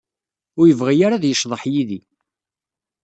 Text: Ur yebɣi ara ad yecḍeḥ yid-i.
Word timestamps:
Ur 0.59 0.65
yebɣi 0.67 1.01
ara 1.05 1.15
ad 1.17 1.25
yecḍeḥ 1.27 1.61
yid-i. 1.73 2.01